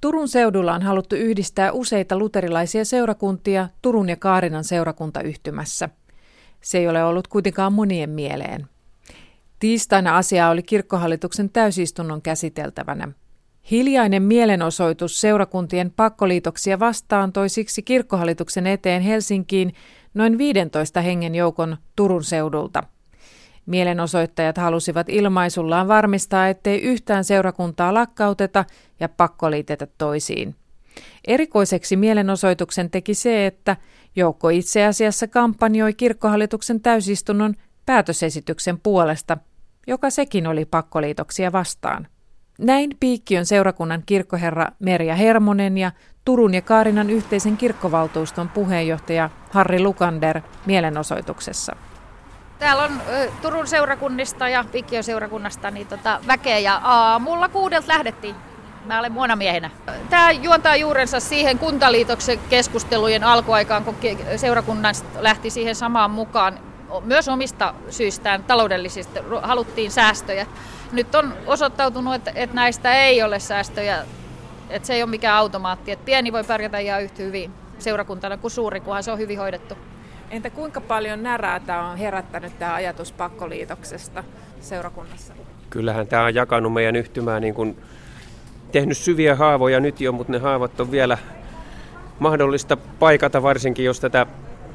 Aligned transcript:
Turun 0.00 0.28
seudulla 0.28 0.74
on 0.74 0.82
haluttu 0.82 1.16
yhdistää 1.16 1.72
useita 1.72 2.18
luterilaisia 2.18 2.84
seurakuntia 2.84 3.68
Turun 3.82 4.08
ja 4.08 4.16
Kaarinan 4.16 4.64
seurakuntayhtymässä. 4.64 5.88
Se 6.60 6.78
ei 6.78 6.88
ole 6.88 7.04
ollut 7.04 7.28
kuitenkaan 7.28 7.72
monien 7.72 8.10
mieleen. 8.10 8.66
Tiistaina 9.58 10.16
asiaa 10.16 10.50
oli 10.50 10.62
kirkkohallituksen 10.62 11.50
täysistunnon 11.50 12.22
käsiteltävänä. 12.22 13.08
Hiljainen 13.70 14.22
mielenosoitus 14.22 15.20
seurakuntien 15.20 15.90
pakkoliitoksia 15.90 16.78
vastaan 16.78 17.32
toi 17.32 17.48
siksi 17.48 17.82
kirkkohallituksen 17.82 18.66
eteen 18.66 19.02
Helsinkiin 19.02 19.74
noin 20.14 20.38
15 20.38 21.00
hengen 21.00 21.34
joukon 21.34 21.76
Turun 21.96 22.24
seudulta. 22.24 22.82
Mielenosoittajat 23.70 24.56
halusivat 24.56 25.08
ilmaisullaan 25.08 25.88
varmistaa, 25.88 26.48
ettei 26.48 26.82
yhtään 26.82 27.24
seurakuntaa 27.24 27.94
lakkauteta 27.94 28.64
ja 29.00 29.08
pakkoliitetä 29.08 29.86
toisiin. 29.98 30.54
Erikoiseksi 31.26 31.96
mielenosoituksen 31.96 32.90
teki 32.90 33.14
se, 33.14 33.46
että 33.46 33.76
joukko 34.16 34.48
itse 34.48 34.84
asiassa 34.86 35.26
kampanjoi 35.26 35.94
kirkkohallituksen 35.94 36.80
täysistunnon 36.80 37.54
päätösesityksen 37.86 38.80
puolesta, 38.80 39.36
joka 39.86 40.10
sekin 40.10 40.46
oli 40.46 40.64
pakkoliitoksia 40.64 41.52
vastaan. 41.52 42.06
Näin 42.58 42.90
Piikkiön 43.00 43.46
seurakunnan 43.46 44.02
kirkkoherra 44.06 44.66
Merja 44.78 45.14
Hermonen 45.14 45.78
ja 45.78 45.92
Turun 46.24 46.54
ja 46.54 46.62
Kaarinan 46.62 47.10
yhteisen 47.10 47.56
kirkkovaltuuston 47.56 48.48
puheenjohtaja 48.48 49.30
Harri 49.50 49.82
Lukander 49.82 50.40
mielenosoituksessa. 50.66 51.76
Täällä 52.60 52.82
on 52.82 53.02
Turun 53.42 53.66
seurakunnista 53.66 54.48
ja 54.48 54.64
Piikkiön 54.72 55.04
seurakunnasta 55.04 55.70
niin 55.70 55.86
tota, 55.86 56.20
väkeä 56.26 56.58
ja 56.58 56.80
aamulla 56.84 57.48
kuudelta 57.48 57.88
lähdettiin. 57.88 58.34
Mä 58.84 58.98
olen 58.98 59.12
muonamiehenä. 59.12 59.70
Tämä 60.10 60.30
juontaa 60.30 60.76
juurensa 60.76 61.20
siihen 61.20 61.58
kuntaliitoksen 61.58 62.38
keskustelujen 62.50 63.24
alkuaikaan, 63.24 63.84
kun 63.84 63.96
seurakunnan 64.36 64.94
lähti 65.18 65.50
siihen 65.50 65.74
samaan 65.74 66.10
mukaan. 66.10 66.58
Myös 67.04 67.28
omista 67.28 67.74
syistään 67.90 68.44
taloudellisista 68.44 69.20
haluttiin 69.42 69.90
säästöjä. 69.90 70.46
Nyt 70.92 71.14
on 71.14 71.34
osoittautunut, 71.46 72.14
että, 72.14 72.32
että 72.34 72.56
näistä 72.56 72.94
ei 72.94 73.22
ole 73.22 73.38
säästöjä, 73.38 74.04
että 74.70 74.86
se 74.86 74.94
ei 74.94 75.02
ole 75.02 75.10
mikään 75.10 75.36
automaatti. 75.36 75.92
Että 75.92 76.04
pieni 76.04 76.32
voi 76.32 76.44
pärjätä 76.44 76.78
ihan 76.78 77.02
yhtä 77.02 77.22
hyvin 77.22 77.52
seurakuntana 77.78 78.36
kuin 78.36 78.50
suuri, 78.50 78.80
kunhan 78.80 79.02
se 79.02 79.12
on 79.12 79.18
hyvin 79.18 79.38
hoidettu. 79.38 79.89
Entä 80.30 80.50
kuinka 80.50 80.80
paljon 80.80 81.22
närää 81.22 81.60
tämä 81.60 81.90
on 81.90 81.98
herättänyt 81.98 82.58
tämä 82.58 82.74
ajatus 82.74 83.12
pakkoliitoksesta 83.12 84.24
seurakunnassa? 84.60 85.34
Kyllähän 85.70 86.06
tämä 86.06 86.24
on 86.24 86.34
jakanut 86.34 86.72
meidän 86.72 86.96
yhtymää 86.96 87.40
niin 87.40 87.54
kuin 87.54 87.76
tehnyt 88.72 88.98
syviä 88.98 89.36
haavoja 89.36 89.80
nyt 89.80 90.00
jo, 90.00 90.12
mutta 90.12 90.32
ne 90.32 90.38
haavat 90.38 90.80
on 90.80 90.90
vielä 90.90 91.18
mahdollista 92.18 92.76
paikata, 92.76 93.42
varsinkin 93.42 93.84
jos 93.84 94.00
tätä 94.00 94.26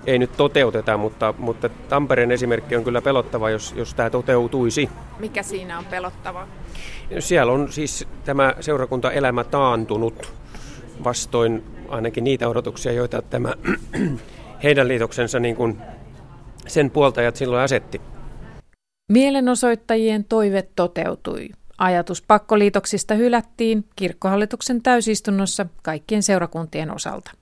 ei 0.07 0.19
nyt 0.19 0.37
toteuteta, 0.37 0.97
mutta, 0.97 1.33
mutta 1.37 1.69
Tampereen 1.69 2.31
esimerkki 2.31 2.75
on 2.75 2.83
kyllä 2.83 3.01
pelottava, 3.01 3.49
jos, 3.49 3.73
jos 3.77 3.93
tämä 3.93 4.09
toteutuisi. 4.09 4.89
Mikä 5.19 5.43
siinä 5.43 5.77
on 5.77 5.85
pelottava? 5.85 6.47
Siellä 7.19 7.53
on 7.53 7.71
siis 7.71 8.07
tämä 8.25 8.53
seurakuntaelämä 8.59 9.43
taantunut 9.43 10.33
vastoin 11.03 11.63
ainakin 11.89 12.23
niitä 12.23 12.49
odotuksia, 12.49 12.91
joita 12.91 13.21
tämä 13.21 13.53
heidän 14.63 14.87
liitoksensa 14.87 15.39
niin 15.39 15.55
kuin 15.55 15.77
sen 16.67 16.91
puoltajat 16.91 17.35
silloin 17.35 17.63
asetti. 17.63 18.01
Mielenosoittajien 19.11 20.25
toive 20.25 20.67
toteutui. 20.75 21.49
Ajatus 21.77 22.21
pakkoliitoksista 22.21 23.13
hylättiin 23.13 23.85
kirkkohallituksen 23.95 24.81
täysistunnossa 24.81 25.65
kaikkien 25.83 26.23
seurakuntien 26.23 26.95
osalta. 26.95 27.31